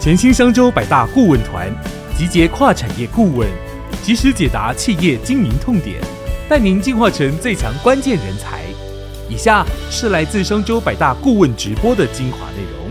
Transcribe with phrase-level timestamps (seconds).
[0.00, 1.68] 全新商周百大顾问团，
[2.16, 3.48] 集结跨产业顾问，
[4.00, 6.00] 及时解答企业经营痛点，
[6.48, 8.62] 带您进化成最强关键人才。
[9.28, 12.88] 以下是来自商周百大顾问直播的精华内容。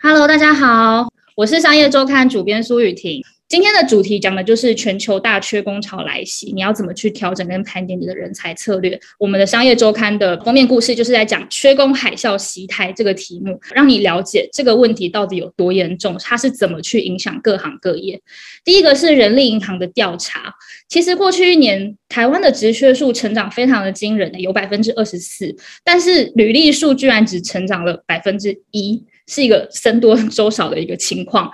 [0.00, 3.22] Hello，大家好，我是商业周刊主编苏雨婷。
[3.52, 8.98] 今天的主题讲的就是全球大缺工潮来袭，你要怎么去调整跟盘点你的人才策略？
[9.18, 18.18] 我们的商业周刊的封面故事就是在讲缺工海啸袭台这个题目，让你了解这个问题到底有多严重，它是怎么去影响各行各业。
[18.64, 20.54] 第一个是人力银行的调查，
[20.88, 31.52] 其实过去一年台湾的职缺数成长非常的惊人，有百分之二十四，但是履历数居然只成长了百分之一，是一个僧多粥少的一个情况。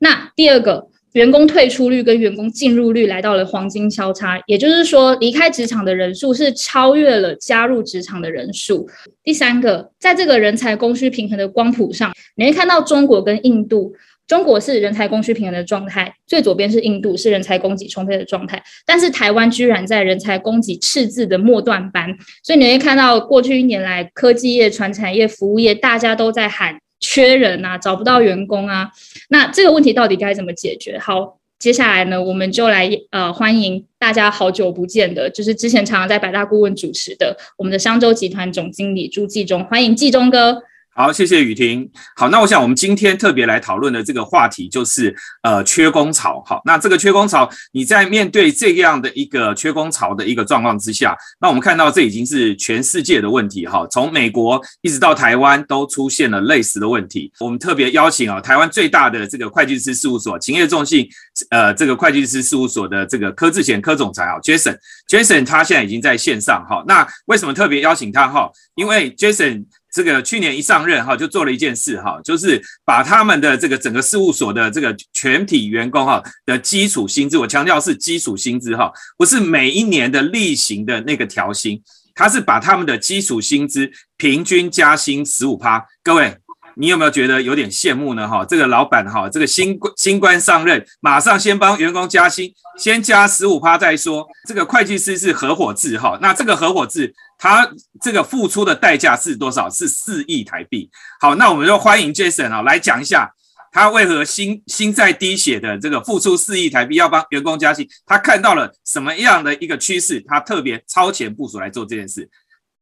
[0.00, 0.88] 那第二个。
[1.12, 8.86] 员工退出率跟员工进入率来到了黄金交叉，也就是说，离开职场的人数是超越了加入职场的人数。
[9.24, 13.94] 第三个，在这个人才供需平衡的光谱上，你会看到中国跟印度，
[14.26, 26.78] 中国是人才供需平衡的状态，最左边是印度，是人才供给充沛的状态，但是台湾居然在人才供给赤字的末段班，所以你会看到过去一年来，科技业、传产业、服务业，大家都在喊。
[27.18, 28.88] 缺人啊，找不到员工啊，
[29.30, 30.96] 那这个问题到底该怎么解决？
[31.00, 40.62] 好，接下来呢，我们就来呃欢迎大家好久不见的，就是之前常常在百大顾问主持的我们的商周集团总经理朱继忠，欢迎继忠哥。
[40.98, 41.88] 好，谢谢雨婷。
[42.16, 46.42] 好，那我想我们今天特别来讨论的这个话题就是呃缺工潮。
[46.44, 53.86] 好，那这个缺工潮，你在面对这样的一个缺工潮的一个状况之下，那我们看到这已经是全世界的问题哈。
[53.88, 57.30] 从美国一直到台湾都出现了类似的问题。
[57.38, 61.08] 我们特别邀请啊台湾最大的这个会计师事务所勤业众信
[61.50, 66.82] 呃这个会计师事务所的这个柯志贤柯总裁啊 Jason，Jason 他现在已经在线上哈。
[66.88, 68.50] 那为什么特别邀请他哈？
[68.74, 69.64] 因为 Jason。
[69.92, 81.82] 这个去年一上任哈，就做了一件事哈，就是把他们的这个整个事务所的这个全体员工哈的基础薪资，我强调是基础薪资哈，不是每一年的例行的那个调薪，
[82.14, 85.84] 他是把他们的基础薪资平均加薪十五趴。
[86.02, 86.36] 各位，
[86.78, 88.28] 你有没有觉得有点羡慕呢？
[88.28, 94.24] 哈，这个老板哈，这个新新官上任，马上先帮员工加薪，先加十五趴再说。
[94.46, 97.12] 这个会计师是合伙制哈，那这个合伙制。
[97.40, 97.68] 他
[98.00, 99.70] 这个付出的代价是多少？
[99.70, 100.90] 是四亿台币。
[101.20, 103.32] 好，那我们就欢迎 Jason 啊来讲一下，
[103.70, 110.20] 他为何心心在滴血的这个付出四亿台币要帮员工加薪，他看到了什么样的一个趋势？
[110.26, 112.28] 他特别超前部署来做这件事。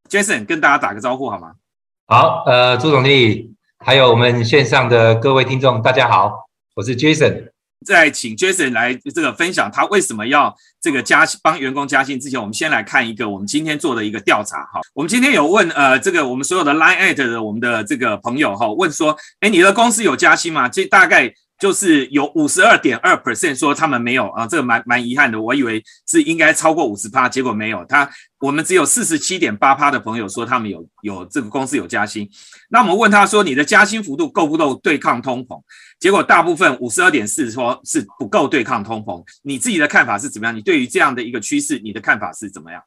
[0.08, 1.52] Jason 跟大家打个招呼好吗？
[2.06, 6.32] 好，呃，朱总理，还有我们线上的各位听众，大家好，
[6.74, 7.50] 我是 Jason。
[7.84, 14.80] 在请 Jason 来这个分享他为什么要这个加帮员工加薪之前，我们先来看一个我们今天做的一个调查哈。
[14.94, 20.68] 我们今天有问呃这个我们所有的 Line at 的我们的这个朋友哈，问说，哎，你的公司有加薪吗？
[20.68, 21.32] 这大概。
[21.58, 25.40] 就是有五十二点二 percent 说他们没有啊，这个蛮蛮遗憾的。
[25.40, 27.82] 我以为是应该超过五十趴，结果没有。
[27.86, 28.08] 他
[28.40, 32.28] 我们只有四十七点八趴的朋友说他们有有这个公司有加薪。
[32.68, 35.58] 那我们问他说你的加薪幅度够不够对抗通膨？
[35.98, 39.24] 结果大部分五十二点四说是不够对抗通膨。
[39.42, 40.54] 你自己的看法是怎么样？
[40.54, 42.82] 你对于这样的一个趋势，你的看法是怎么样？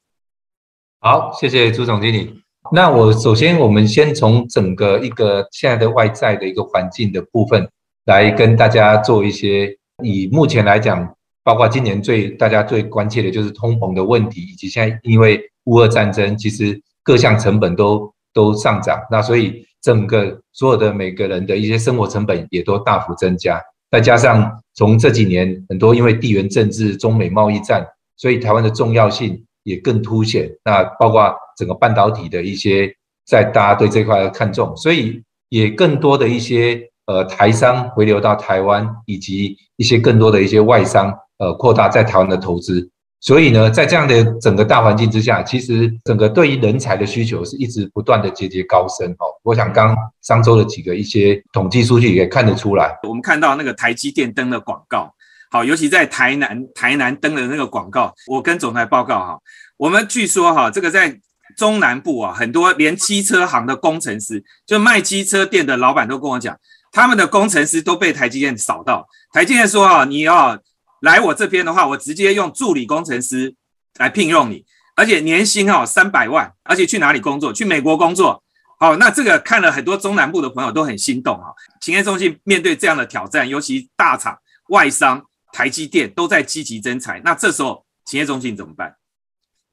[1.00, 2.40] 好，谢谢朱总经理。
[2.72, 7.68] 那我首先我们先从整个一个现在的外在的一个环境的部分。
[8.10, 11.08] 来跟大家做一些，以目前来讲，
[11.44, 23.62] 包括今年最大家最关切的就是通膨的问题，以及现在因为乌俄战争，其实各项成本都都上涨，那所以整个所有的每个人的一些生活成本也都大幅增加。
[23.92, 27.86] 再加上从这几年很多因为地缘政治、中美贸易战，
[28.18, 30.50] 所以台湾的重要性也更凸显。
[30.66, 32.92] 那包括整个半导体的一些，
[33.28, 36.90] 在大家对这块的看重，所以也更多的一些。
[37.10, 42.88] 呃，台商回流到台湾，以及一些更多的一些外商，呃，扩大在台湾的投资。
[43.20, 49.26] 所以呢，在这样的整个大环境之下，其实整个对于人才的需求是一直不断的节节高升哦。
[49.42, 52.96] 我想刚上周的几个一些统计数据也看得出来。
[53.08, 55.12] 我们看到那个台积电登的广告，
[55.50, 59.40] 好，尤其在台南台南登的那个广告，我跟总裁报告哈，
[59.78, 61.20] 我们据说哈，这个在
[61.58, 66.56] 中南部啊，很多连机车行的工程师，就卖机车店的老板都跟我讲。
[66.92, 69.08] 他们的工程师都被台积电扫到。
[69.32, 70.60] 台积电说：“啊，你要
[71.02, 73.54] 来我这边的话，我直接用助理工程师
[73.98, 74.66] 来聘用你，
[74.96, 77.54] 而且年薪哦三百万，而且去哪里工作？
[77.54, 78.44] 去美国工作。
[78.80, 81.48] 好，那这个看了很多中南部的朋友都很心动啊。
[81.82, 84.38] 企业中心面对这样的挑战，尤其大厂、
[84.70, 88.96] 外商、台积电都在积极增财，那这时候企业中心怎么办？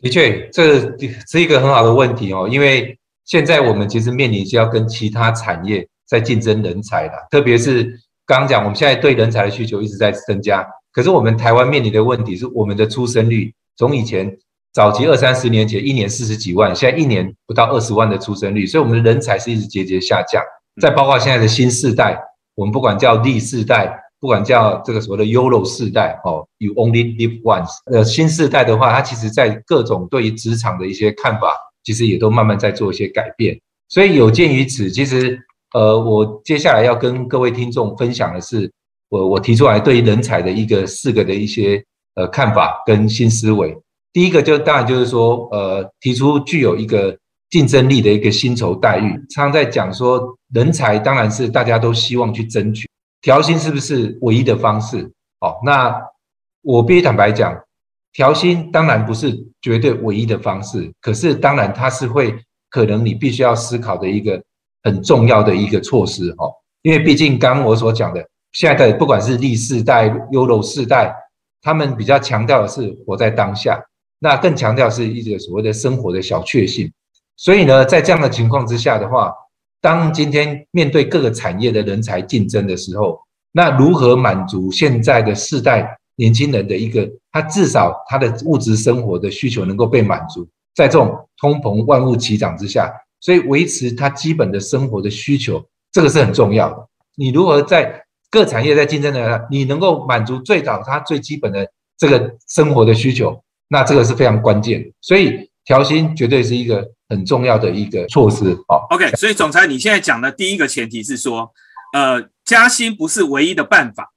[0.00, 0.80] 的确，这
[1.26, 2.98] 是一个很好的问题哦，因为。
[3.26, 7.84] 现在我们其实面临是要跟其他产业在竞争人才的，特别是
[8.24, 10.66] 刚刚讲，我们现在对人才的需求一直在增加。
[10.92, 14.34] 可是我们台湾面临的问题是，我们的出生率从以前
[14.72, 20.42] 早期二三十年前一年四十几万，现在一年不到二十万的出生率，所以我们的人才是一直节节下降。
[20.80, 22.18] 再包括现在的新世代，
[22.54, 31.48] 我们不管叫 Z 世代，不管叫这个所谓的 YOLO 世代，哦，You Only Live Once，呃，新世代的话，它其实在各种对于职场的一些看法。
[31.86, 33.56] 其实也都慢慢在做一些改变，
[33.88, 35.40] 所以有鉴于此，其实
[35.74, 38.70] 呃，我接下来要跟各位听众分享的是，
[39.08, 41.82] 我我提出来对于人才的一个四个的一些
[42.14, 43.76] 呃看法跟新思维。
[44.12, 47.16] 第一个就当然就是说，呃，提出具有一个
[47.50, 49.10] 竞争力的一个薪酬待遇。
[49.30, 52.88] 常常在讲说，人才当然是大家都希望去争取，
[53.20, 55.10] 调薪是不是唯一的方式？
[55.40, 55.94] 哦，那
[56.62, 57.54] 我必须坦白讲。
[58.14, 62.34] 调薪当然不是绝对唯一的方式，可是当然它是会
[62.70, 64.42] 可能你必须要思考的一个
[64.86, 66.46] 很重要的一个措施哦。
[66.82, 71.12] 因为毕竟刚我所讲的，现在的不管是历世代、优柔世代，
[71.60, 73.82] 他们比较强调的是活在当下，
[74.20, 76.88] 那更强调是一个所谓的生活的小确幸。
[77.36, 79.32] 所以呢，在这样的情况之下的话，
[79.80, 83.18] 当今天面对各个产业的人才竞争的时候，
[83.50, 85.98] 那如何满足现在的世代？
[86.18, 96.88] 年轻人的一个，他至少他的物质生活的需求能够被满足，在这种通膨万物齐涨之下，所以维持他基本的生活的需求，这个是很重要的。
[97.16, 101.66] 你如何在各产业在竞争的，你能够满足最早他最基本的
[101.96, 104.92] 这个生活的需求，那这个是非常关键。
[105.00, 108.52] 所以调薪绝对是一个很重要的一个措施。
[108.68, 111.50] 哦，OK，所以总裁你现在讲的第一个前提是说，
[111.92, 114.10] 呃，加薪不是唯一的办法，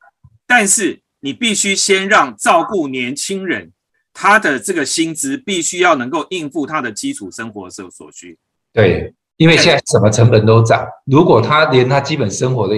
[0.47, 1.01] 但是。
[1.21, 3.73] 你必须先让照顾年轻人，
[4.13, 8.37] 他的这个薪资必须要能够应付他的基础生活所所需。
[8.73, 12.75] 对，因为现在什么成本都涨，如果他连他基本生活的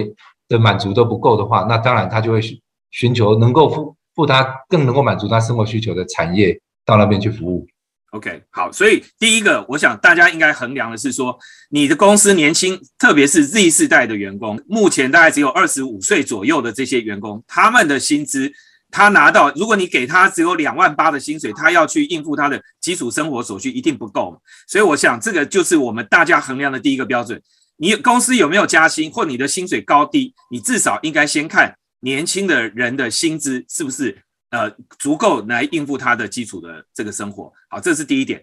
[0.48, 2.58] 的满足都不够的话，那当然他就会寻
[2.90, 7.66] 寻求能够付付他更能够满足他生活需求的产业到那边去服务。
[8.10, 11.34] OK，好，所以第一个，我想大家应该衡量的是说，
[11.70, 18.52] 你的公司年轻，特别是 Z 世代的员工，目前大概只有二十五岁左右的这些员工，他们的薪资，
[18.92, 24.40] 他拿到，如果你给他只有两万八的薪水，他要去应付他的基础生活所需，一定不够。
[24.68, 27.42] 所以我想，这个就是我们大家衡量的第一个标准。
[27.78, 34.22] 你公司有没有加薪，或你的薪水高低，你至少应该先看年轻的人的薪资是不是。
[34.52, 38.38] 呃，足够来应付他的基础的这个生活，好，这是第一点。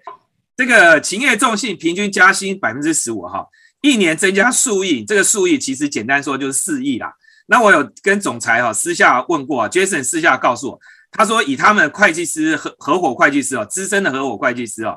[0.58, 3.46] 这个勤业重信平均加薪百分之十五，哈，
[3.84, 7.14] 一年增加数亿，这个数亿其实简单说就是四亿啦。
[7.50, 10.80] 那我有跟总裁哈私下问过啊，Jason 私下告诉我，
[11.12, 14.96] 他说以他们会计师合合伙会计师哦，资深的合伙会计师哦，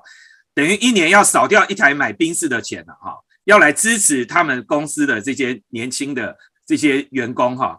[0.55, 7.79] 等于一年要少掉一台买宾士的钱了哈，要来支持他们公司的这些年轻的这些员工哈。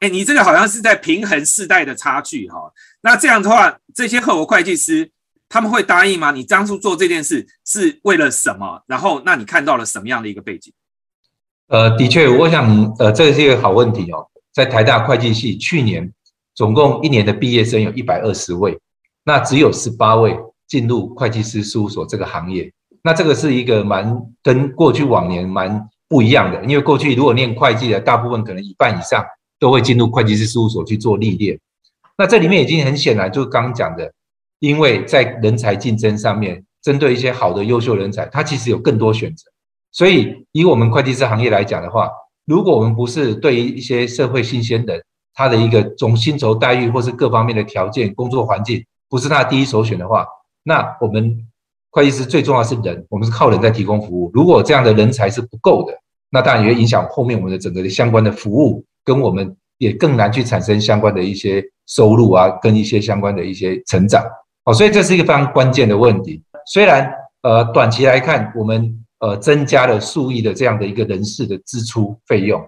[0.00, 2.72] 哎，你这个好像是在平衡世代的差距哈。
[3.02, 5.10] 那这样的话，这些合伙会计师
[5.50, 6.30] 他们会答应吗？
[6.30, 8.82] 你当初做这件事是为了什么？
[8.86, 10.72] 然后，那你看到了什么样的一个背景？
[11.74, 14.24] 呃，的确，我想，呃，这是一个好问题哦。
[14.52, 16.08] 在台大会计系，去年
[16.54, 18.78] 总共一年的毕业生有一百二十位，
[19.24, 20.38] 那只有十八位
[20.68, 22.72] 进入会计师事务所这个行业。
[23.02, 29.24] 那这个是一个蛮跟过去往年蛮不一样的，因为过去如果念会计的，大部分可能一半以上。
[29.60, 31.58] 都会进入会计师事务所去做历练，
[32.18, 34.12] 那这里面已经很显然，就是刚讲的，
[34.58, 39.50] 因为在人才竞争上面，针对一些好的优秀人才，他其实有更多选择。
[39.94, 42.10] 所以以我们会计师行业来讲的话，
[42.44, 45.00] 如果我们不是对于一些社会新鲜人，
[45.32, 50.26] 他的一个总薪酬待遇或是各方面的条件、工作环境不是他第一首选的话，
[50.64, 51.34] 那我们
[51.90, 54.30] 会计师最重要是人，我们是靠人在提供服务。
[54.34, 55.94] 如果这样的人才是不够的，
[56.28, 58.84] 那当然也会影响后面我们的整个的相关的服务。
[59.06, 64.24] 跟我们也更难去产生相关的一些收入啊，跟一些相关的一些成长，
[64.64, 66.42] 哦，所以这是一个非常关键的问题。
[66.64, 72.62] 虽然呃短期来看，我们呃增加了数亿的这样的一个人事的支出费用，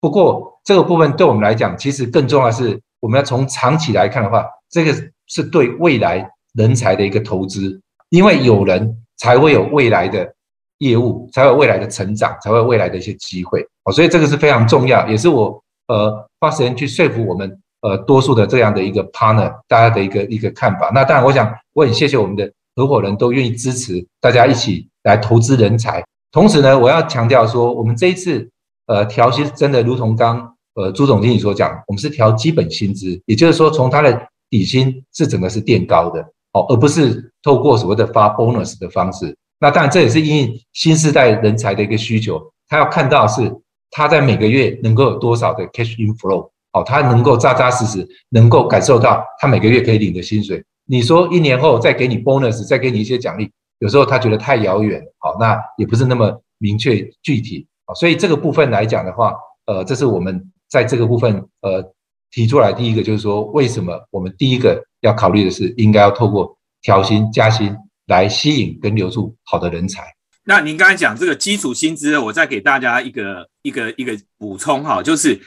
[0.00, 4.94] 不过这个部分对我们来讲，其实更重要的是，我们要从长期来看的话，这个
[5.26, 10.34] 是对未来人才的一个投资，因为有人才会有未来的
[10.78, 15.62] 业务，才有未来的成长，才会有未来的一些机会，哦，所以这个是非常重要，也是我。
[15.88, 17.50] 呃，花时间去说服我们，
[17.80, 20.90] 呃，多数的这样的一个 partner，大家的一个一个看法。
[20.92, 26.04] 那当然，我想我很谢谢我们的合伙人都愿意支持大家一起来投资人才。
[26.30, 28.48] 同时呢，我要强调说，我们这一次
[28.86, 36.20] 呃调薪真的如同刚呃朱总经理所讲，我们是调基本薪资，也就是说从他的底薪是整个是垫高的，
[36.52, 39.34] 哦，而不是透过所谓的发 bonus 的方式。
[39.60, 43.52] 那当然这也是因应新时代人才的一个需求，他要看到是
[43.90, 50.62] 他在每个月能够有多少的 cash inflow，哦，他能够扎扎实实能够感受到他每个月可以领的薪水。
[50.86, 59.34] 你说一年后再给你 bonus，再给你一些奖励，有时候他觉得太遥远，好，那也不是那么明确具体，啊，所以这个部分来讲的话，
[59.66, 61.94] 呃，这是我们在这个部分呃
[62.30, 67.74] 提出来第一个就是说，为什么我们第一个要考虑的是应该要透过调薪加薪
[68.06, 70.02] 来吸引跟留住好的人才。
[70.44, 75.38] 那您刚才讲这个基础薪资，我再给大家一个一个一个补充哈，就是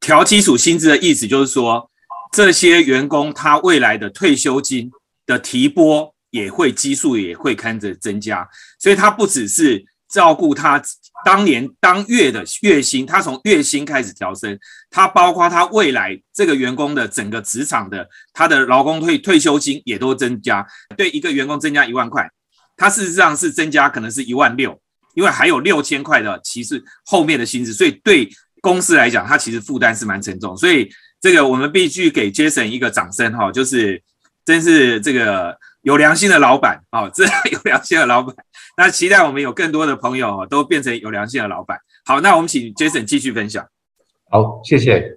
[0.00, 1.90] 调基础薪资的意思就是说，
[2.32, 4.90] 这些员工他未来的退休金
[5.26, 10.82] 的提拨也会基数也会看着增加，所以他不只是照顾他。
[11.22, 14.58] 当年当月的月薪，他从月薪开始调升，
[14.88, 22.26] 他包括他未来这个员工的整个职场的他的劳工退退休金也都增加，对一个员工增加一万块，
[22.74, 24.80] 他事实上是增加可能是一万六，
[25.14, 28.26] 因为还有六千块的其实后面的薪资，所以对
[28.62, 30.88] 公司来讲，他其实负担是蛮沉重，所以
[31.20, 34.02] 这个我们必须给 Jason 一个掌声哈，就是
[34.46, 35.54] 真是这个。
[35.82, 38.34] 有良心的老板啊， 这有良心的老板。
[38.76, 41.78] 那期待我们有更多的朋友哦，都变成有良心的老板。
[42.04, 43.66] 好，那我们请 Jason 继续分享。
[44.30, 45.16] 好，谢谢。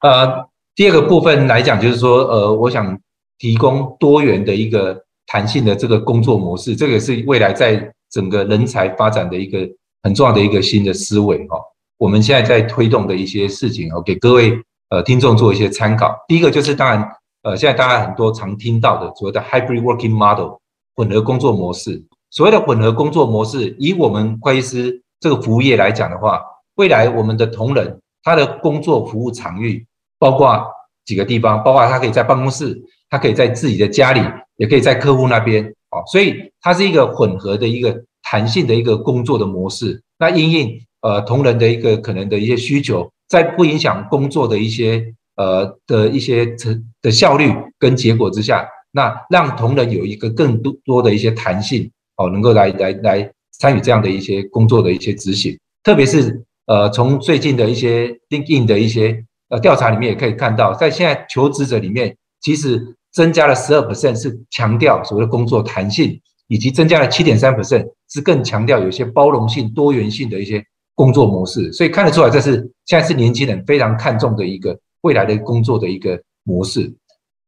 [0.00, 2.98] 呃，第二个部分来讲，就是说，呃，我想
[3.38, 9.58] 提供多元的一个弹性的这个工作模式，这个是未来在整个人才发展的一个
[10.02, 11.56] 很重要的一个新的思维哈。
[11.98, 16.16] 我们现在在推动的一些事情哦，给各位呃听众做一些参考。
[16.26, 17.08] 第一个就是当然。
[17.42, 20.56] 呃，现在大家很多常听到的所谓的 hybrid working model
[20.94, 26.42] 混合工作模式，所谓的混合工作模式，以我们会计师这个服务业来讲的话，
[26.74, 29.86] 未来我们的同仁他的工作服务场域
[30.18, 30.62] 包括
[31.06, 32.78] 几个地方，包括他可以在办公室，
[33.08, 34.20] 他可以在自己的家里，
[34.56, 40.02] 也可以在客户那边，哦，所以它是一个混合的一个弹性的一个工作的模式。
[40.18, 45.14] 那因应呃同仁的一个可能的一些需求，在不影响工作的一些。
[45.40, 55.58] 呃的一些成的效率跟结果之下，那让同仁有一个更多多的一些弹性哦，能够来来来参与这样的一些工作的一些执行。
[55.82, 62.78] 特别是呃，从最近的一些 LinkedIn 的一些呃调查里面也可以看到，在现在求职者里面，其实
[63.12, 70.62] 增加了十二 percent 是强调所谓的工作弹性，以及增加了七点三 percent 是更强调有一些包容性、多元性的一些
[70.94, 71.72] 工作模式。
[71.72, 74.78] 所以看得出来，这是现在是年轻人非常看重的一个。
[75.02, 76.92] 未来的工作的一个模式。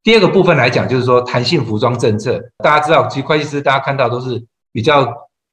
[0.02, 2.42] 第二个部分来讲，就是说弹性服装政策。
[2.58, 5.06] 大家知道，其实会计师大家看到都是比较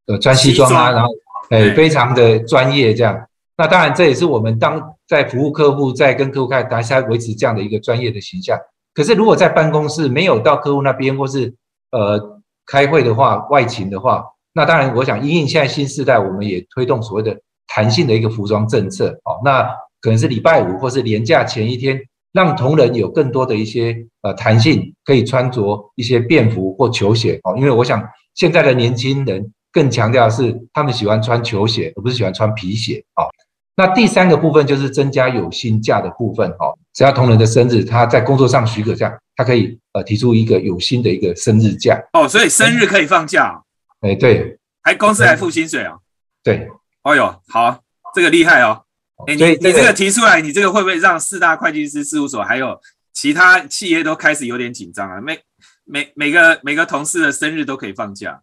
[0.07, 1.09] 呃穿西装啊，然后
[1.49, 3.27] 哎非常的专业这样。
[3.55, 8.57] 那当然这也是我们当在服务客户，在跟客户开大家维持这样的一个专业的形象。
[8.93, 11.53] 可是如果在办公室没有到客户那边或是
[11.91, 19.09] 呃开会的话，外勤的话，那当然我想因应现在新时代，我们也推动所谓的弹性的一个服装政策。
[19.25, 19.69] 哦，那。
[20.01, 21.99] 可能是礼拜五或是年假前一天，
[22.31, 27.55] 让同仁有更多的一些呃弹性，可以穿着一些便服或球鞋哦。
[27.57, 28.01] 因为我想
[28.35, 33.27] 现在的年轻人更强调是他们喜欢穿球鞋，而不是喜欢穿皮鞋哦。
[33.75, 36.77] 那第三个部分就是增加有薪假的部分哦。
[36.93, 42.27] 只要同仁的生日，他在工作上许可下，他可以呃提出一个有薪的一个生日假哦。
[42.27, 43.61] 所以生日可以放假？
[44.01, 45.97] 哎，对，还公司还付薪水啊？
[46.43, 46.67] 对，
[47.03, 47.79] 哦哟，好，
[48.13, 48.83] 这个厉害哦。
[49.27, 52.79] 哎，你你这个提出来，你这个会不会让四大会计师事务所还有
[53.11, 55.19] 其他企业都开始有点紧张啊？
[55.19, 55.37] 每
[55.83, 58.41] 每每个每个同事的生日都可以放假。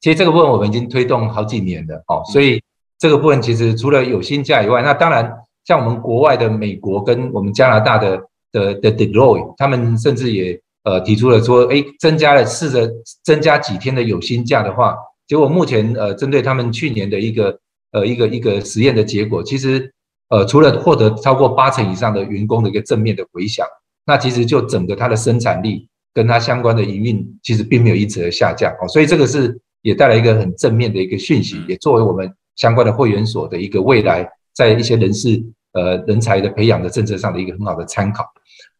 [0.00, 2.62] 其实这个部分我们已经推动好几年了，哦，所以
[2.98, 5.30] 这个部分其实除了有薪假以外，那当然
[5.64, 8.16] 像我们国外的美国跟我们加拿大的
[8.50, 12.90] 的的 Deloitte，他们甚至也呃提出了说，哎，增加了试着
[13.22, 14.96] 增加几天的有薪假的话，
[15.26, 17.58] 结果目前呃针对他们去年的一个。
[17.92, 19.92] 呃，一个一个实验的结果，其实，
[20.30, 23.66] 呃，除了获得超过八成以上的员工的一个正面的回响，
[24.06, 28.88] 那其实就整个它的生产力跟它相关的营运，其实并没有因此而下降哦。
[28.88, 38.24] 所以这个是也带来一个很正面的一个讯息，也作为我们相关的会员所的一个未来在一些人事呃人才的培养的政策上的一个很好的参考。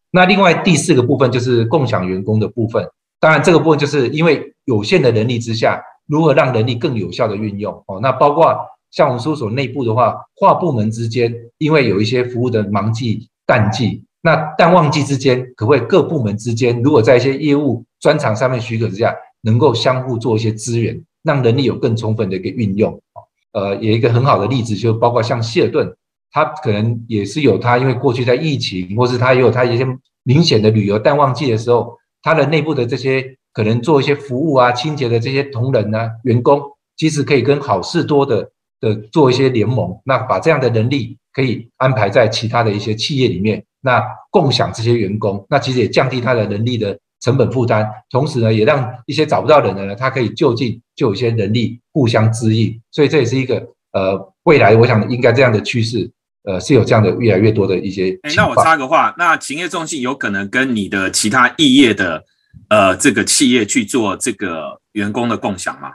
[0.09, 2.83] 那另外第四个部分就是共享员工的部分，
[3.19, 8.57] 当然这个部分就是因为有限的能力之下，如何让人力更有效的运用哦，那包括。
[8.93, 23.01] 像我们事务所内部的话，跨部门之间，因为有一些服务的忙季、淡季，那淡旺季之间，可不可以各部门之间，如果在一些业务专长上面许可之下，能够相互做一些资源，让人力有更充分的一个运用？
[23.53, 25.91] 呃，有一个很好的例子，就包括像谢尔顿，
[26.31, 29.87] 他可能也是有他，因为过去在疫情，或是他也有他一些
[30.21, 36.61] 明显的旅游淡旺季的时候，他的内部的这些可能做一些服务啊、清洁的这些同仁啊、员工。
[36.95, 38.51] 其实可以跟好事多的
[38.83, 56.11] 的做一些联盟，那把这样的能力可以安排在其他的一些企业里面，那共享这些员工，那其实也降低他的能力的成本负担，同时呢，也让一些找不到人的呢，他可以就近就有一些能力互相支应，所以这也是一个呃未来我想应该这样的趋势，
[56.43, 58.19] 呃是有这样的越来越多的一些。
[58.23, 62.25] 哎，那我插个话，那勤业重信有可能跟你的其他异业的
[62.67, 65.89] 呃这个企业去做这个员工的共享吗？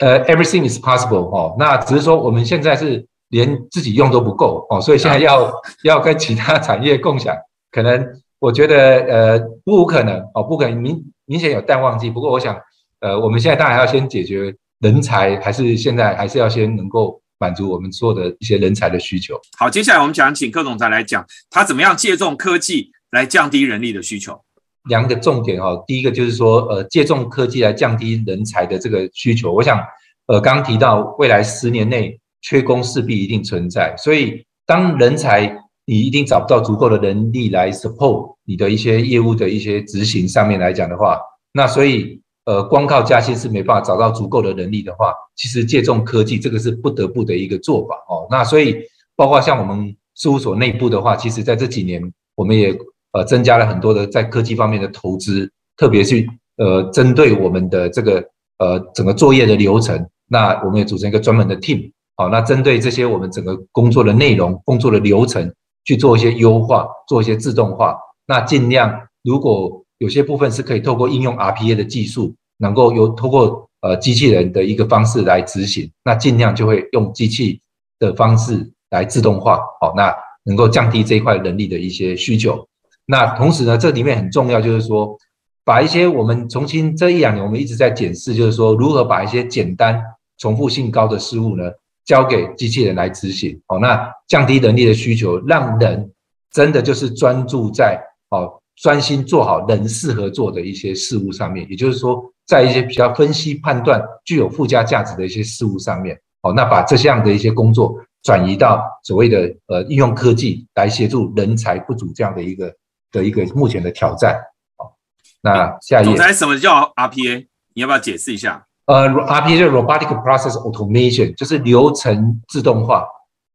[0.00, 5.52] 呃，everything is possible 哦，那只是说我们现在是连自己用都不够哦，所以现在要
[5.84, 7.36] 要跟其他产业共享，
[7.70, 8.04] 可能
[8.38, 12.56] 我觉得呃不无可能哦，不可能明明显有淡旺季，不过我想
[13.00, 19.38] 呃我们现在当然要先解决人才，还是现在还是要先能够满足我们所有的一些人才的需求。
[19.58, 24.40] 好，接下来我们想请柯总裁来讲，他怎么样借重科技来降低人力的需求。
[24.88, 29.52] 两个重点哈，第一个就是说，呃，借重科技来降低人才的这个需求。
[29.52, 29.78] 我想，
[30.26, 41.20] 呃，刚刚提到未来十年内缺工势必一定存在，所以当人才你一定找不到足够的人力来 support 你的一些业务的一些执行上面来讲的话，
[41.52, 48.26] 那所以，呃，光靠加薪是没办法找到足够的人力的话，其实借重科技这个是不得不的一个做法哦。
[48.30, 48.76] 那所以，
[49.14, 52.02] 包括像我们事务所内部的话，其实在这几年
[52.34, 52.74] 我们也。
[53.12, 56.26] 呃，增加了很多的在科技方面的投资，特别是
[56.56, 58.22] 呃，针对我们的这个
[58.58, 65.52] 呃整个作业的流程，那我们也组成一个专门的 team，好，那针对这些我们整个工作的内容、工作的流程
[65.84, 77.60] 去做一些优化，做一些自动化，那尽量如果有些部分是可以透过应用 RPA 的技术，能够由透过呃机器人的一个方式来执行，那尽量就会用机器
[77.98, 80.14] 的方式来自动化，好，那
[80.44, 82.66] 能够降低这一块人力的一些需求。
[83.06, 85.16] 那同时呢，这里面很重要，就是说，
[85.64, 90.00] 把一些我们重新这一两年我们一直在检视，就是说如何把一些简单、
[90.38, 91.64] 重复性高的事物呢，
[92.04, 93.60] 交给机器人来执行。
[93.66, 96.10] 哦，那降低人力的需求，让人
[96.52, 101.66] 真的就是专注在哦，专心做好人适合做的一些事物上面。
[101.68, 112.72] 也就是说，在一些比较分析判断、具有附加价值的一些事物上面，哦，那把这项的一些工作转移到所谓的呃应用科技来协助人才不足这样的一个。
[113.12, 114.40] 的一个目前的挑战，
[114.76, 114.94] 好，
[115.40, 116.04] 那下一页。
[116.04, 117.46] 总裁，什么叫 RPA？
[117.74, 118.66] 你要不要解释一下？
[118.86, 123.04] 呃，RPA 就是 Robotic Process Automation，就是流程自动化，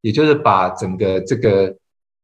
[0.02, 1.76] 也就是把整个这个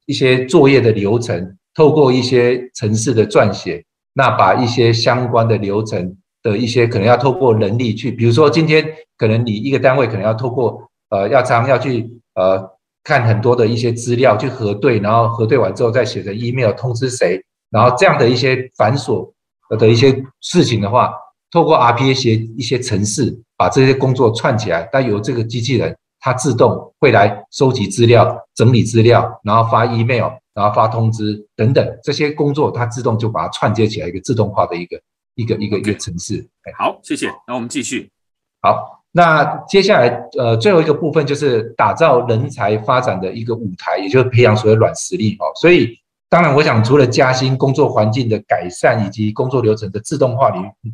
[0.06, 8.86] 一些作业的流程，透过一些程式的撰写，那把一些相关的流程的一些可能要透过人力去，比如说今天
[9.18, 12.70] 可能你一个单位可能要透过呃要常要去呃。
[13.04, 19.32] 看很多的一些资料去核对，然后核对完之后再写成 email 通知谁，然后这样的一些繁琐
[19.80, 21.14] 的一些事情的话，
[21.50, 35.02] 透过 RPA 写一些程式，把这些工作串起来，但由这个机器人它自动会来收集资料、整理资料，然后发 email，然后发通知等等这些工作，它自动就把它串接起来，一个自动化的一个
[35.36, 36.48] 一个一个一个程式。
[36.78, 37.28] 好，谢谢。
[37.48, 38.12] 那我们继续。
[38.62, 39.01] 好。
[39.14, 45.52] 那接下来，呃，最后一个部分就是打造人才发展的一个舞台，也就是培养所谓软实力哦。
[45.60, 45.90] 所以，
[46.30, 50.94] 当然，我想除了加薪、工作环境的改善以及工作流程的自动化领域，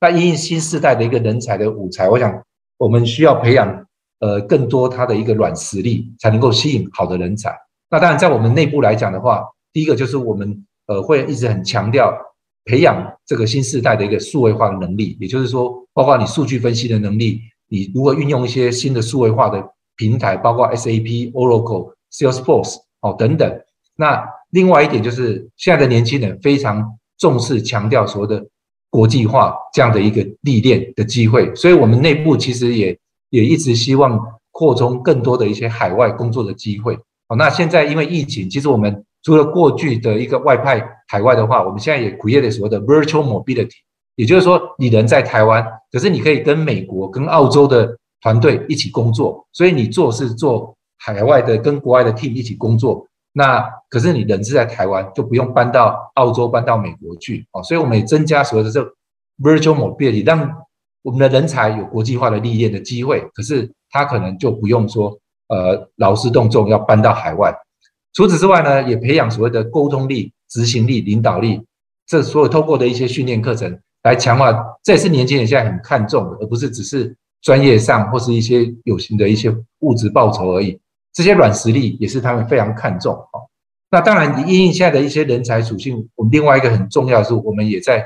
[0.00, 2.40] 那因应新时代的一个人才的舞台，我想
[2.78, 3.84] 我们需要培养
[4.20, 7.52] 呃更多他的一个软实力，才能够吸引好的人才。
[7.90, 12.16] 那当然，在我们内部来讲的话，第一个就是我们呃会一直很强调
[12.64, 17.40] 培养这个新时代的一个数位化的能力，也就是说，包括你数据分析的能力。
[17.68, 19.62] 你如果运用一些新的数位化的
[19.96, 23.60] 平台，包括 SAP、Oracle、Salesforce 哦等等，
[23.96, 28.46] 那另外一点就是现在的年轻人非常重视强调所谓的
[28.90, 32.96] 国际化这样的一个历练的机会，所以我们内部其实也
[33.30, 34.18] 也一直希望
[34.52, 36.94] 扩充更多的一些海外工作的机会。
[37.28, 43.70] 哦，那现在因为疫情，其实我们除了过去的一个外派海外的话，我们现在也 create 所谓的 virtual mobility。
[44.16, 53.06] 也就是说，你人在台湾，可是你可以跟美国、跟澳洲的团队一起工作，所以你做是做海外的，跟国外的 team 一起工作。
[53.32, 57.62] 那可是你人是在台湾，就不用搬到澳洲、搬到美国去哦。
[57.62, 58.82] 所以我们也增加所谓的这
[59.42, 60.50] virtual mobility，让
[61.02, 63.20] 我们的人才有国际化的历练的机会。
[63.34, 65.14] 可是他可能就不用说
[65.48, 67.54] 呃劳师动众要搬到海外。
[68.14, 71.60] 除此之外呢，也培养所谓的沟通力、执行力、领导力，
[72.06, 73.78] 这所有透过的一些训练课程。
[74.06, 74.52] 来强化，
[74.84, 80.78] 这也是年轻人现在很看重的，而不是只是专业上或是一些有形的一些物质报酬而已。
[81.12, 83.42] 这些软实力也是他们非常看重啊。
[83.90, 88.04] 那当然，因应现在的一些人才属性，我们另外一个很重要的是，我们也在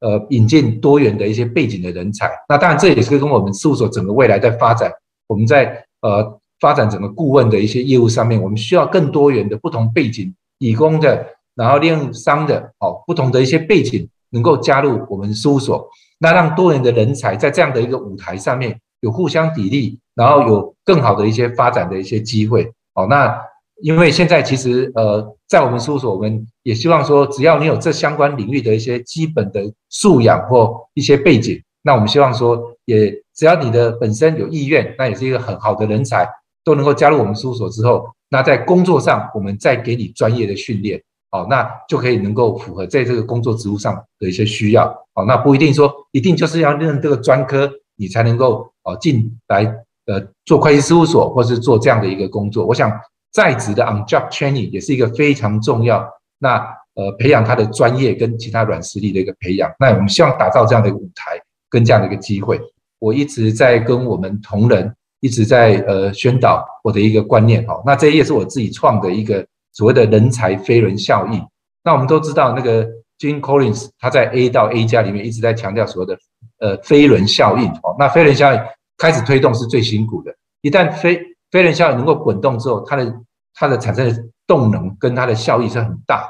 [0.00, 2.30] 呃引进多元的一些背景的人才。
[2.48, 4.92] 那当然这也是跟我们事务所整个未来在发展，
[5.26, 15.88] 我们在呃发展整个顾问的一些业务上面，我们需要更多元的不同背景，理工的，然后炼商的，哦，不同的一些背景能够加入我们事务所，
[16.18, 22.70] 那让多元的人才在这样的一个舞台上面有互相砥砺，然后有更好的一些发展的一些机会。
[22.94, 23.40] 哦，那。
[23.82, 36.28] 因为现在其实呃，在我们事务所，我们也希望说，只要你有这相关领域的一些基本的素养或一些背景，那我们希望说，也只要你的本身有意愿，那也是一个很好的人才，
[36.62, 49.64] 都能够加入我们事务所之后，那在工作上我们再给你专业的训练，哦，那就可以能够符合在这个工作职务上的一些需要，哦，那不一定说一定就是要认这个专科，你才能够哦进来
[50.06, 52.90] 呃做会计事务所或是做这样的一个工作，我想。
[53.32, 56.04] 在职的 on job training 也是一个非常重要，
[56.40, 56.56] 那
[56.94, 59.70] 呃培养他的专业跟其他软实力的一个培养。
[59.78, 62.60] 那我们希望打造这样的一个舞台跟这样的一个机会。
[62.98, 67.80] 我一直在跟我们同仁一直在呃宣导我的一个观念哈。
[67.86, 71.40] 那这也是我自己创的一个所谓的人才飞轮效应。
[71.82, 72.84] 那我们都知道那个
[73.18, 76.18] Jim Collins 他在 A 到 A 加里面一直在强调所谓的
[76.58, 77.94] 呃飞轮效应哦。
[77.98, 78.60] 那飞轮效应
[78.98, 83.14] 开始推动是最辛苦的，一旦飞飞轮效应能够滚动之后，它的
[83.54, 86.28] 它的产生的动能跟它的效益是很大。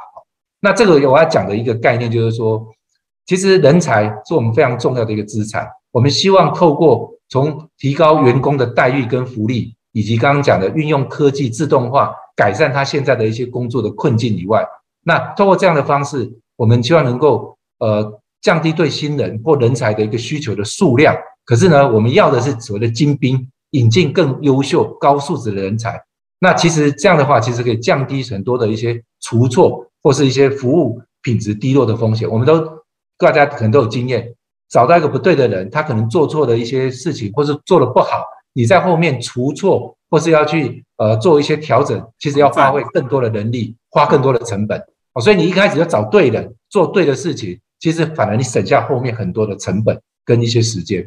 [0.61, 2.65] 那这个我要讲的一个概念就是说，
[3.27, 5.67] 其实人才是我们非常重要的一个资产。
[5.91, 14.65] 我们希望透过从提高员工的待遇跟福利，以及刚刚讲的运用科技自动化改善他现在的一些工作的困境以外，
[15.05, 21.15] 那通过这样的方式，我们希望能够呃降低对新人或人才的一个需求的数量。
[21.45, 23.47] 可是呢，我们要的是所谓的精兵。
[23.73, 25.97] 引进更优秀、高素质的人才，
[26.41, 32.29] 那其实这样的话，其实可以降低很多的一些出错或是一些服务品质低落的风险。
[32.29, 32.59] 我们都
[33.17, 34.35] 大家可能都有经验，
[34.69, 38.25] 找到一个不对的人，他可能做错的一些事情，或是做的不好，
[38.55, 44.79] 你在后面除错或是要去呃做一些调整，其实要花费更多的人力，花更多的成本。
[45.15, 51.05] 哦，所以你一开始就找对人，做对的事情，其实反而你省下后面很多的成本跟一些时间。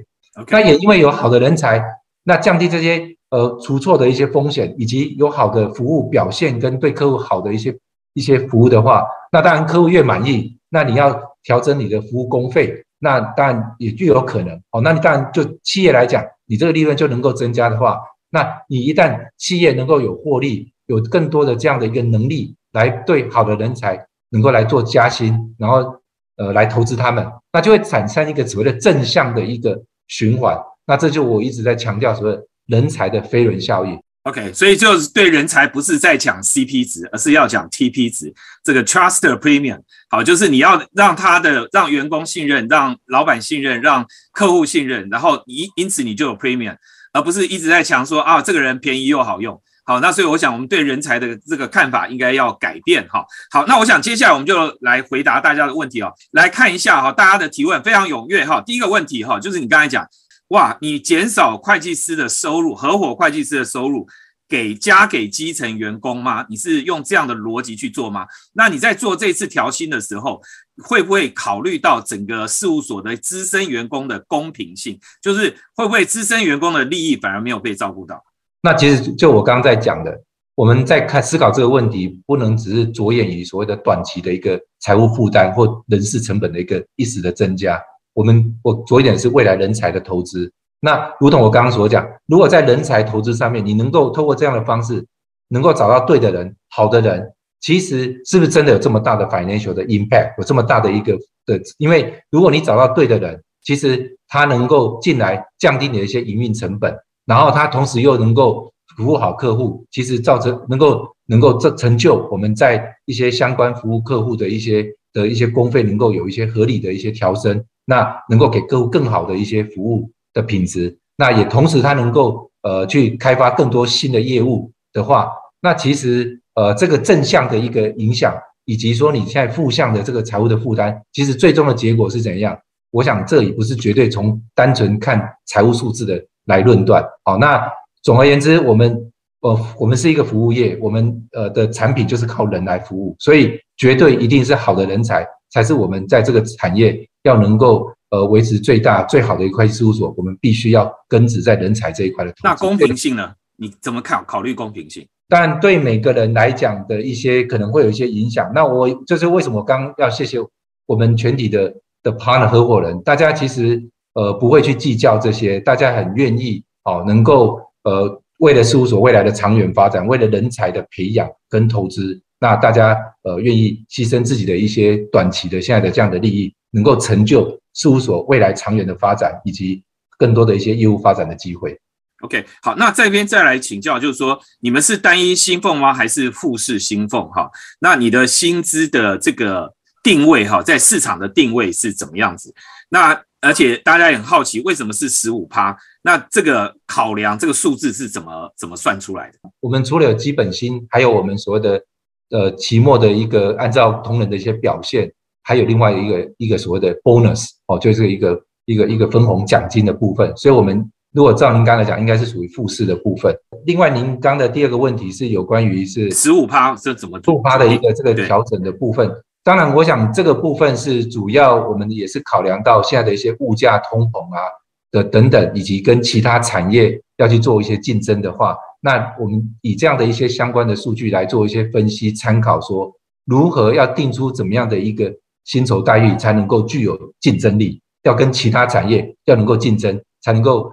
[0.50, 1.84] 那也因为有好的人才。
[2.26, 7.78] 那降低这些呃出错的一些风险，以及有好的服务表现跟对客户好的一些
[8.14, 14.80] 一些服务的话，那当然客户越满意，那你要调整你的服务工费，那当然也具有可能哦。
[14.82, 18.00] 那你当然就企业来讲，你这个利润就能够增加的话，
[18.34, 26.02] 那你一旦企业能够有获利，有更多的这样的一个能力来对好的人才能够来做加薪，然后
[26.38, 30.58] 呃来投资他们，那就会产生一个所谓的正向的一个循环。
[30.88, 34.02] 那这就我一直在强调所谓人才的飞轮效应。
[34.24, 39.82] OK，所以就是对人才不是在讲 CP 值，而是要讲 TP 值，这个 Trust Premium。
[40.10, 46.78] 好，就是你要让他的让员工信任，让老板信任，让客户信任，然后因因此你就有 Premium，
[47.14, 49.62] 而不是一直在强说啊这个人便宜又好用。
[49.86, 53.26] 好，那所以我想我们对人才的这个看法应该要改变哈。
[53.52, 58.62] 好，那我想接下来我们就来回答大家的问题哦，来看一下哈，大家的提问非常踊跃哈。
[58.66, 60.06] 第一个问题哈，就是你刚才讲。
[60.50, 64.06] 哇，你减少会计师的收入，合伙会计师的收入，
[64.54, 66.46] 给加给基层员工吗？
[66.48, 68.28] 你是用这样的逻辑去做吗？
[68.54, 70.40] 那你在做这次调薪的时候，
[70.84, 75.00] 会不会考虑到整个事务所的资深员工的公平性？
[75.24, 78.24] 就是会不会资深员工的利益反而没有被照顾到？
[78.62, 80.16] 那其实就我刚刚在讲的，
[80.54, 87.82] 我们在看思考这个问题，不能只是着眼于所谓的短期的一个财务负担或人事成本的一个一时的增加。
[88.14, 90.54] 我们我着眼是未来人才的投资。
[90.86, 95.06] 那如同我刚刚所讲，如果在人才投资上面，你能够透过这样的方式，
[95.48, 101.58] 能够找到对的人、好的人，其实是不是真的有这么大的 financial 的 impact，有这么大的一个的？
[101.78, 106.94] 因为如果你找到对的人，其实他能够进来降低你的一些营运成本，
[107.26, 117.64] 然后他同时又能够服务好客户，其实造成能够能够这成就我们在一些相关服务客户的一些的一些工费能够有一些合理的一些调升。
[117.86, 128.34] 那能够给客户更好的一些服务的品质，那也同时它能够呃去开发更多新的业务的话，那其实呃这个正向的一个影响，
[128.66, 132.58] 以及说你现在负向的这个财务的负担，其实最终的结果是怎样？
[132.92, 137.04] 我想这也不是绝对从单纯看财务数字的来论断。
[137.24, 137.62] 好，那
[138.02, 147.08] 总而言之，我们呃我们是一个服务业，我们呃的产品就是靠人来服务，所以绝对一定是好的人才才是我们在这个产业。
[147.24, 152.32] 要能够呃维持最大最好的一块事务所，我们必须要根植在人才这一块的。
[152.44, 153.34] 那公平性呢？
[153.58, 154.24] 你怎么考？
[154.24, 155.04] 考虑公平性？
[155.28, 158.52] 但对每个人来讲的一些可能会有一些影响。
[158.54, 160.38] 那我就是为什么刚要谢谢
[160.86, 161.74] 我们全体的
[162.04, 163.82] 的 partner 合伙人，大家其实
[164.14, 179.84] 呃不会去计较这些，大家很愿意哦，能够呃为了事务所未来的长远发展，为了人才的培养跟投资，那大家呃愿意牺牲自己的一些短期的现在的这样的利益，能够成就事务所未来长远的发展以及
[180.18, 181.80] 更多的一些业务发展的机会。
[182.22, 187.30] OK，好，那这边再来请教，就是说你们是单一薪俸吗，还是复式薪俸？
[187.32, 192.54] 哈，那你的薪资的这个定位哈，在市场的定位是怎么样子？
[192.88, 195.78] 那而且大家也很好奇，为什么是十五趴？
[196.02, 199.40] 那这个考量这个数字是怎么怎么算出来的？
[199.60, 201.84] 我们除了有基本薪，还有我们所谓的
[202.30, 205.12] 呃期末的一个按照同仁的一些表现，
[205.44, 210.90] 还有另外一个一个所谓的 bonus 哦，就是一个一个一个分红奖金的部分，所以我们。
[211.16, 213.32] 如果照您刚才讲，应该是属于复式的部分。
[213.68, 219.08] 另外，您刚的第二个问题是有关于是十五趴是怎么十五趴的一个这个调整的部分。
[219.44, 224.42] 当然，我想这个部分是主要我们也是考量到现在的一些物价通膨啊
[224.90, 232.92] 的等等，以及跟其他产业要去做一些竞争的话，那我们以这样的一些相关的数据来做一些分析参考，说
[233.26, 235.14] 如何要定出怎么样的一个
[235.46, 240.72] 薪酬待遇才能够具有竞争力，要跟其他产业要能够竞争，才能够。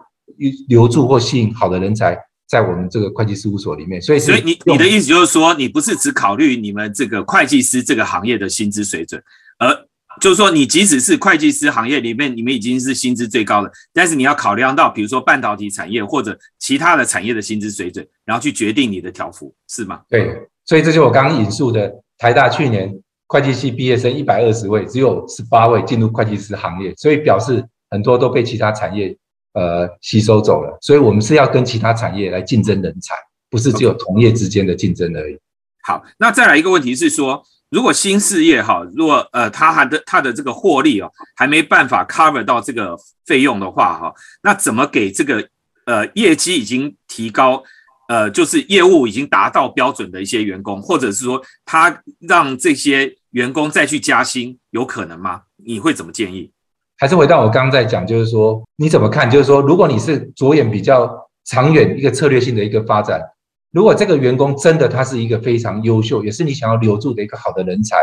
[0.69, 2.17] 留住或吸引好的人才，
[2.49, 9.23] 在我们这个会计事务所里面，所以所以你你的意思就是说，你不是只考虑你们这个会计师这个行业的薪资水准，
[9.59, 9.69] 而
[10.19, 20.01] 就是说，你即使是会计师行业里面，你们已经是薪资最高的，但是你要考量到，比如说半导体产业或者其他的产业的薪资水准，然后去决定你的条幅，是吗？
[20.09, 22.91] 对，所以这就我刚刚引述的，台大去年
[23.31, 29.17] 会计系毕业生一百二十位，只有十八位进入会计师行业，所以表示很多都被其他产业。
[29.53, 33.17] 呃，吸收走了，所以我们是要跟其他产业来竞争人才，
[33.51, 35.37] 不是只有同业之间的竞争而已。
[35.83, 44.15] 好，那再来一个问题是说，如果新事业哈，如果呃，它还的它的这个获利哦，还没办法 cover 到这个费用的话哈，
[44.45, 45.45] 那怎么给这个
[45.85, 47.61] 呃业绩已经提高，
[48.09, 55.43] 呃，就是业务已经达到标准的一些员工，或者是说他让这些员工再去加薪，有可能吗？
[55.57, 56.51] 你会怎么建议？
[56.99, 59.31] 还是回到我刚刚在讲，就是说你怎么看？
[59.31, 61.11] 就是说，如果你是着眼比较
[61.45, 63.21] 长远一个策略性的一个发展，
[63.73, 67.97] 如果这个员工真的他是一个非常优秀，也是你想要留住的一个好的人才，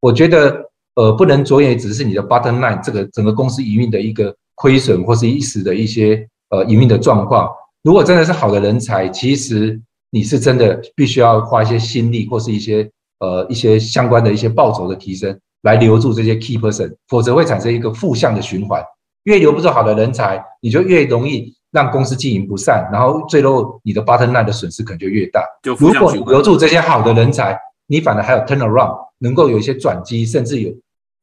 [0.00, 7.48] 我觉得呃不能着眼只是你的 bottom line 这个整个公司营运的一个亏损或是一时的一些呃营运的状况。
[7.82, 15.38] 如果真的是好的人才，其实你是真的必须要花一些心力或是一些呃一些相关的一些报酬的提升。
[15.62, 18.80] 来留住这些 key person，否则会产生一个负向的循环。
[19.24, 25.44] 越留不住好的人才，你就越容易让公司经营不善，然后最后你的 bottom line 的损失可能就越大。
[25.64, 30.72] 如果你留住这些好的人才，你反而还有 turn around，能够有一些转机，甚至有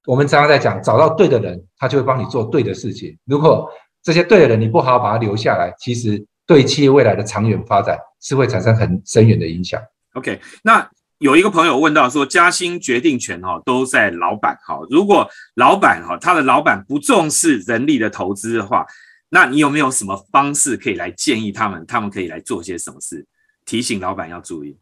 [0.06, 3.18] 我们常常在讲，找到对的人，他就会帮你做对的事情。
[3.24, 3.72] 如果
[4.04, 9.82] 这些对的人你不好好把他留下来，其实对企业未来的长远发展是会产生很深远的影响。
[10.16, 10.86] OK，那。
[11.26, 18.86] 有一个朋友问到说，加薪决定权哈都在老板哈，如果老板哈他的老板不重视人力的投资的话，
[19.30, 23.26] 那你有没有什么方式可以来建议他们，他们可以来做些什么事，
[23.66, 24.78] 提醒老板要注意？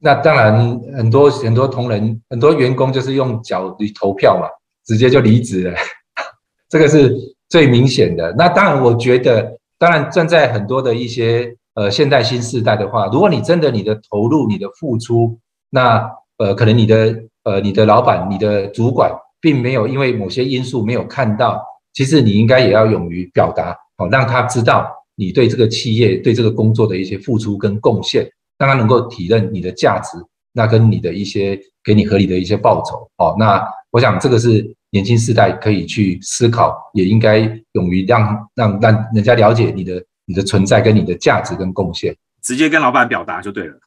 [0.00, 4.48] 那当然，很多很多同仁、很多员工就是用脚投票嘛，
[4.84, 5.76] 直接就离职了，
[6.68, 7.14] 这个是
[7.48, 8.34] 最明显的。
[8.36, 11.54] 那当然，我觉得，当然站在很多的一些。
[11.78, 15.38] 呃，现代新时代的话，如果你真的你的投入、你的付出，
[15.70, 21.62] 那呃，可能你的呃，你的老板、你的主管，并没有因为某些因素没有看到，
[21.92, 30.18] 其实你应该也要勇于表达，哦，让他知道你对这个企业、对这个工作的一些付出跟贡献，让他能够体认你的价值，
[30.52, 37.38] 那跟你的一些给你合理的一些报酬，哦，那我想这个是年轻世代可以去思考，也应该
[37.74, 40.02] 勇于让让让人家了解你的。
[40.28, 43.80] 你的存在跟你的价值跟贡献，直接跟老板表达就对了。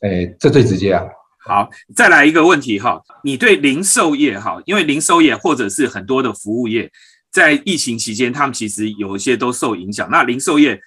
[0.00, 1.04] 哎，这最直接啊。
[1.38, 6.90] 好，再来一个问题哈，你对零售业哈，因为零售业或者是很多的服务业，
[7.30, 10.08] 在疫情期间，他们其实有一些都受影响。
[10.10, 10.80] 那零售业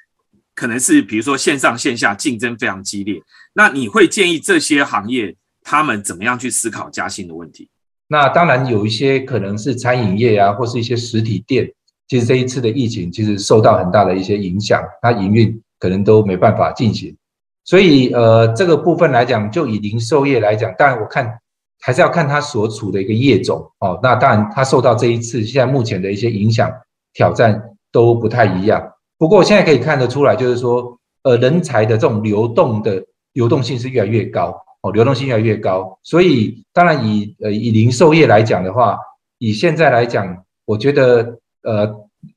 [0.54, 3.22] 可能是比如说线上线下竞争非常激烈，
[3.54, 7.70] 那你会建议这些行业他们怎么样去思考加薪的问题？
[8.08, 11.72] 那当然有一些可能是餐饮业啊，或是一些实体店。
[12.08, 17.16] 其实这一次的疫情，其实受到很大的一些影响，它营运可能都没办法进行。
[17.64, 21.40] 所以，呃，这个部分来讲，就以零售业来讲，当然我看
[21.82, 24.00] 还是要看它所处的一个业种哦。
[24.04, 26.70] 那当然，它受到这一次现在目前的一些影响
[27.14, 27.62] 挑战
[27.92, 28.86] 都不太一样。
[29.18, 35.98] 不过，现在可以看得出来，就是说，呃，人才的这种流动的流动性是越来越高哦，流动性越来越高。
[36.04, 38.98] 所以，当然以呃以零售业来讲的话。
[39.40, 41.94] 以现在来讲，我觉得呃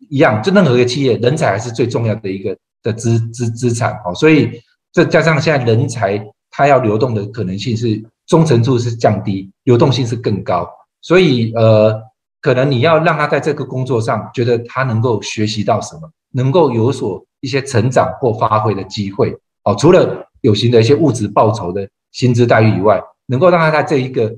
[0.09, 4.15] 一样，就任何一个企业，人才还是最重要的一个的资资资产哦。
[4.15, 4.61] 所以
[4.93, 10.69] 这加上现在人才它要流动的可能性是忠诚度是降低，流动性是更高。
[11.03, 11.95] 所以呃，
[12.41, 19.75] 可能你要让他在这个工作上觉得他能够学习到什么，能够有所一些成长或发挥的机会哦。
[19.77, 24.35] 除了有形的一些物质报酬的薪资待遇以外，能够让他在这一个。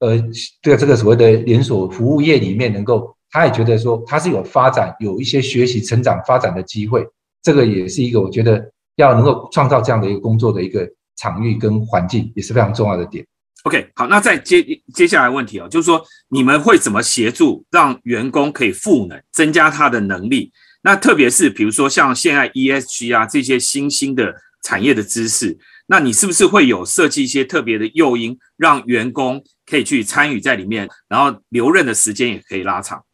[0.00, 0.16] 呃，
[0.62, 7.06] 这个这个所谓的连锁服务业里面，能够他也觉得说他是有发展，有一些学习、成长、发展的机会，
[7.42, 13.26] 这个也是一个我觉得要能够创造这样的一个工作的一个场域跟环境，也是非常重要的点。
[13.64, 14.64] OK，好，那再接
[14.94, 20.52] 接下来问题哦，就是说你们会怎么协助让员工可以赋能，增加他的能力？
[20.82, 29.42] 那特别是比如说像现在 ESG 啊这些新兴的产业的知识，那你是不是会有设计一些特别的诱因，让员工？
[29.70, 33.04] 可以去参与在里面，然后留任的时间也可以拉长。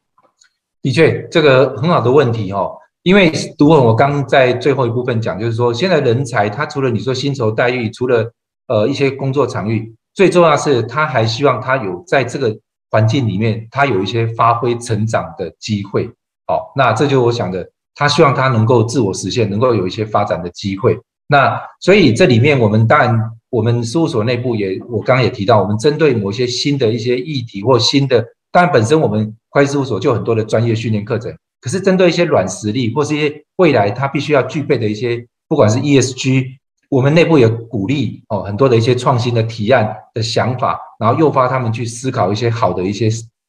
[0.85, 2.77] 的确，这个很好的问题哦。
[3.05, 8.31] 因为读文我刚在最后一部分讲，就是说现在人才他除了你说薪酬待遇，除了
[8.69, 12.55] 呃一些工作场域，最重要是他还希望他有在这个
[12.91, 16.07] 环境里面，他有一些发挥成长的机会。
[16.47, 20.99] 好，那这就是我想的，他希望他能够自我实现，能够有一些发展的机会。
[21.27, 23.19] 那所以这里面我们当然。
[23.51, 28.21] 我们事务所内部也，我刚刚也提到，我们针对某些新的一些议题或新的，
[28.51, 36.45] 当然本身我们会计事务所就很多的专业训练课程，可是针对一些软实力或是一些未来它必须要具备的一些，不管是 ESG，
[36.91, 43.09] 我们内部也鼓励哦很多的一些创新的提案的想法，然后诱发他们去思考一些好的一些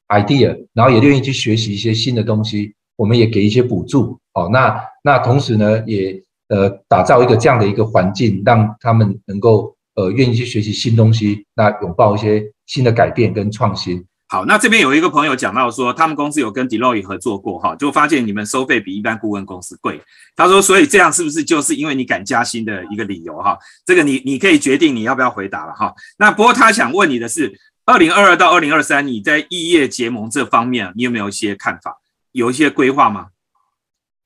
[0.09, 4.47] idea，然后也愿意去学习一些新的东西，我们也给一些补助哦。
[4.53, 9.73] 那那同时呢，也呃打造一个这样的一个环境，让他们能够。
[9.97, 14.03] 呃，愿意去学习新东西，那拥抱一些新的改变跟创新。
[14.27, 20.01] 好，那这边有一个朋友讲到说，他们公司有跟 Deploy 合作过，哈，就发现你们收费比一般顾问公司贵。
[20.35, 23.37] 他说，所以这样是不是就是因为你敢加薪的一个理由？
[23.37, 25.93] 哈，这个你你可以决定你要不要回答了，哈。
[26.17, 27.53] 那不过他想问你的是，
[27.85, 31.97] 二零二二到二零二三，你在异业结盟这方面，你有没有一些看法？
[32.31, 33.27] 有一些规划吗？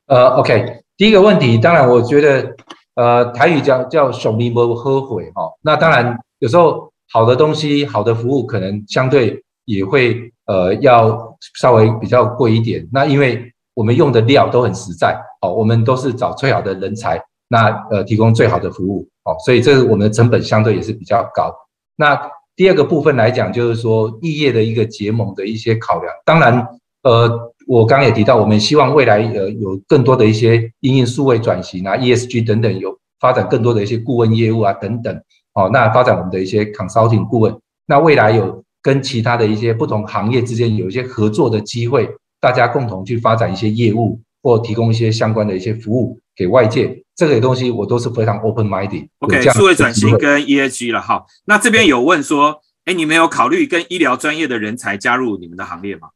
[0.08, 2.56] 呃，OK，第一个问题，当然我觉得。
[2.96, 12.88] 呃，台语叫叫“熊尼波喝悔”哈，那当然有时候好的东西、好的服务可能相对也会呃要稍微比较贵一点。
[12.92, 21.54] 那因为我们用的料都很实在哦，我们都是找最好的人才，那呃提供最好的服务哦，所以这个我们的成本相对也是比较高。
[21.96, 22.20] 那
[22.56, 26.68] 第二个部分来讲，就是说异业的一个结盟的一些考量，当然
[27.04, 27.54] 呃。
[27.68, 35.16] 我刚刚也提到，我们希望未来呃有更多的一些应用数位转型啊、ESG 等等，有发展更多的一些顾问业务啊等等。
[35.54, 37.56] 哦，那发展我们的一些 consulting 顾问，
[37.86, 49.08] 那未来有跟其他的一些不同行业之间有一些合作的机会，大家共同去发展一些业务或提供一些相关的一些服务给外界，这个东西我都是非常 open minded。
[49.20, 51.26] OK，数位转型跟 ESG 了哈。
[51.46, 56.10] 那这边有问说，哎，你们有考虑跟医疗专业的人才加入你们的行列吗？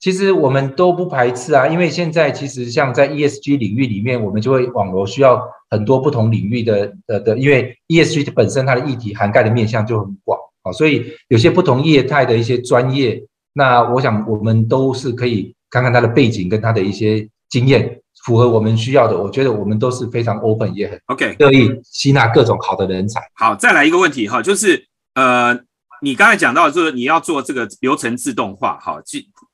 [0.00, 13.22] 其实我们都不排斥啊，因为现在其实像在 ESG 领域里面，我们就会网罗需要很多不同领域的呃的，因为 ESG 本身它的议题涵盖的面向就很广啊，所以有些不同业态的一些专业，
[13.52, 23.20] 那我想我们都是可以看看他的背景跟他的一些经验符合我们需要的，我觉得我们都是非常 open 也很 OK 乐意吸纳各种好的人才。
[23.34, 25.58] 好，再来一个问题哈，就是呃，
[26.00, 29.00] 你刚才讲到就是你要做这个流程自动化，好，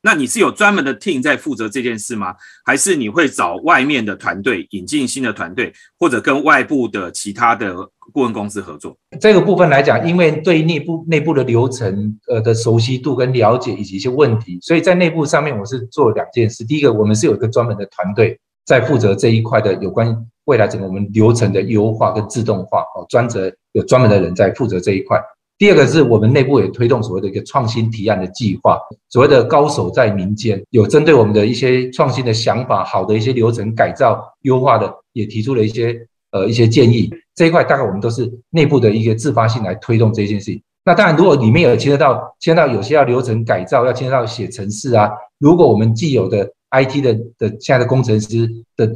[0.00, 2.34] 那你是有专门的 team 在负责这件事吗？
[2.64, 7.74] 还是你会找外面的团队引进新的团队，或者跟外部的其他的
[8.12, 8.96] 顾问公司合作？
[9.20, 16.64] 这个部分来讲，因为对内部内部的流程呃的熟悉度跟了解以及一些问题，所以在内部上面我是做两件事。
[16.64, 25.20] 第一个，我们是有一个专门的团队在负责这一块的有关未来整个我们流程的优化跟自动化哦，专责有专门的人在负责这一块。
[25.58, 35.98] 第二个是我们内部也推动所谓的一个创新提案的计划，所谓的高手在民间，有针对我们的一些创新的想法、好的一些流程改造、优化的，也提出了一些
[36.30, 37.10] 呃一些建议。
[37.34, 40.62] 这一块大概我们都是内部的一些自发性来推动这件事情。
[40.84, 45.10] 那当然，如果里面有牵涉到牵涉到有些要流程改造，要牵涉到写程式啊，
[45.40, 48.88] 如果我们既有的 IT 的的现在的工程师的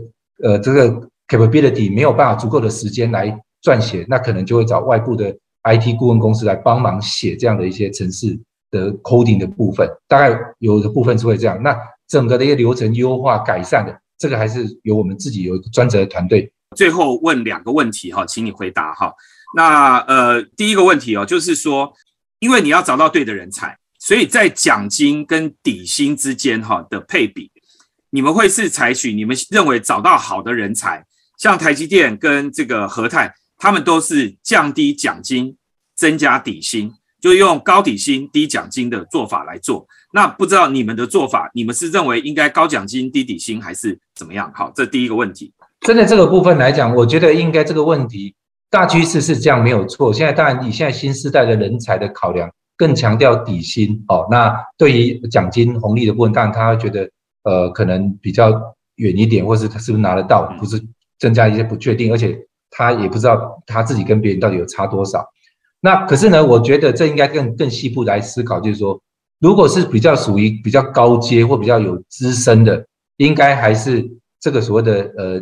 [0.44, 5.36] 呃这个 capability 没有办法足够的时间来撰写，那可能就会找外部的。
[5.64, 8.38] IT 顾问公司来帮忙写这样的一些城市
[8.70, 11.62] 的 coding 的部分，大概有的部分是会这样。
[11.62, 11.76] 那
[12.08, 16.52] 整个的一个流程优化改善的，这个还是由我们自己有一个专责的团队。
[16.76, 19.12] 最后问两个问题哈，请你回答哈。
[19.54, 21.92] 那呃，第一个问题哦，就是说，
[22.38, 27.50] 因为你要找到对的人才，所以在奖金跟底薪之间哈的配比，
[28.08, 31.04] 你们会是采取你们认为找到好的人才，
[31.38, 35.56] 像台积电跟这个和泰，他们都是降低奖金，
[35.94, 39.86] 增加底薪，就用高底薪低奖金的做法来做。
[40.12, 44.50] 那不知道你们的做法，你们是认为应该高奖金低底薪，还是怎么样？
[44.52, 45.52] 好，这第一个问题。
[45.82, 48.34] 针对这个部分来讲，我觉得应该这个问题
[48.68, 50.12] 大趋势是这样没有错。
[50.12, 52.50] 现在当然以现在新时代的人才的考量。
[52.74, 57.08] 更强调底薪哦，那对于奖金红利的部分，当然他会觉得
[57.44, 58.50] 呃可能比较
[58.96, 60.82] 远一点，或是他是不是拿得到，不是
[61.20, 62.36] 增加一些不确定，而且
[62.72, 65.24] 他也不知道他自己跟别人到底有差多少。
[65.80, 69.00] 那可是呢，我觉得这应该更更细部来思考，就是说，
[69.38, 72.84] 如果是比较属于比较高阶或比较有资深的，
[73.18, 74.04] 应该还是
[74.40, 75.40] 这个所谓的呃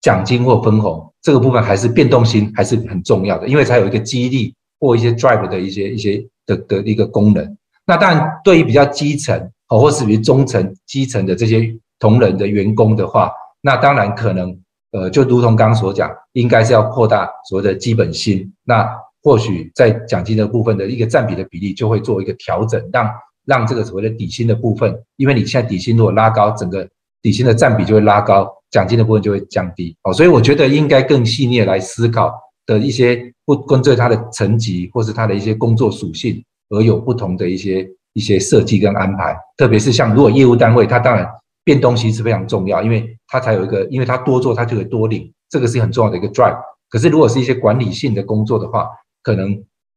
[0.00, 6.24] 奖金或分红这个部分，还是变动性还是很重要的，因为才有一个激励或一些 drive 的一些一些。
[6.46, 7.56] 的的一个功能，
[7.86, 14.58] 那当然对于比较基层哦，或是于中层、基层的这些同仁的员工的话，那当然可能
[14.92, 18.88] 呃，就如同刚刚所讲，应该是要扩大所谓的基本薪，那
[19.22, 23.10] 或许在奖金的部分的一个占比的比例就会做一个调整，让
[23.46, 26.88] 让这个所谓的底薪的部分，因为你现在底薪如果拉高，整个
[27.22, 32.32] 底薪的占比就会拉高，奖金的部分就会降低哦，所以我觉得应该更细腻来思考。
[32.66, 41.28] 的一些不根据他的层级或是他的一些工作属性而有不同的一些一些设计跟安排，特别是像如果业务单位，他当然
[41.64, 46.58] 变动性是非常重要，因为它才有一个，因为它多做它就会多领，这个是很重要的一个 drive。
[46.88, 48.86] 可是如果是一些管理性的工作的话，
[49.22, 49.52] 可能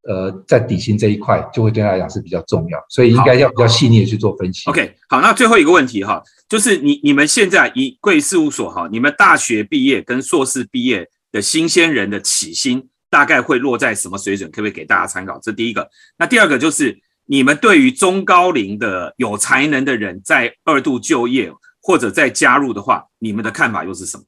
[0.07, 4.69] 呃在底薪这一块就会对他来讲是比较重要，所以应该要比较细腻的去做分析。
[4.69, 11.07] OK，好，那最后一个问题哈，就是你你们现在以贵事务所哈，你们大学毕业跟硕士毕业。
[11.33, 14.47] 的新鲜人的起薪大概会落在什么水准？
[14.51, 15.39] 可不可以给大家参考？
[15.41, 15.89] 这第一个。
[16.15, 16.95] 那第二个就是
[17.25, 21.51] 你们对于中高龄的有才能的人在二度就业
[21.81, 24.23] 或者再加入的话，你们的看法又是什么？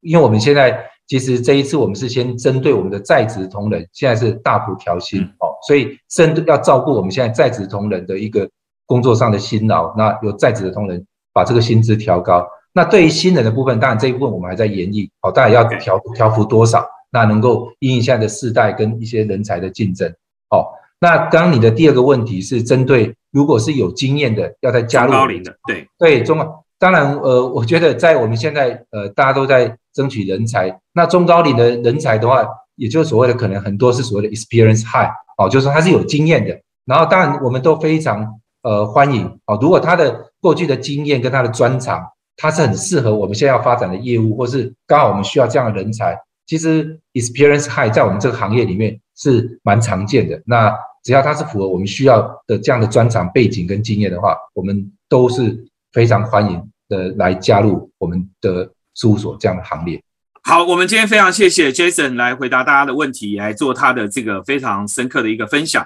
[0.00, 0.78] 因为我们现在
[1.08, 8.48] 其实这一次我们是先针对我们的在职同仁，现在是大幅调薪哦，所以针要照顾我们现在在职同仁的一个
[8.86, 12.46] 工作上的辛劳，那有在职的同仁把这个薪资调高。
[12.72, 20.12] 那对于新人的部分，当然这一部分我们还在研议，好，当然要调调幅多少，那能够应应现在的世代跟一些人才的竞争，
[20.50, 26.38] 好，那刚刚你的第二个问题是针对如果是有经验的，要再加入高龄的，对对中，
[26.78, 42.06] 当然呃，我觉得在我们现在呃大家都在争取人才，那中高龄的人才的话，也就是所谓的可能很多是所谓的 experience high，哦，就是说他是有经验的，然后当然我们都非常呃欢迎，哦，如果他的过去的经验跟他的专长。
[42.38, 46.14] 他是很适合我们现在要发展的业务，或是刚好我们需要这样的人才。
[46.46, 50.40] 其实 experience high 在我们这个行业里面是蛮常见的。
[50.46, 60.02] 那只要它是符合我们需要的这样的专长背景跟经验的话，我们都是非常欢迎的来加入我们的事务所这样的行列。
[60.42, 65.84] 好，我们今天非常谢谢 Jason 来回答大家的问题，来做他的这个非常深刻的一个分享。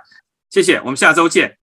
[0.50, 1.56] 谢谢，我们下周见。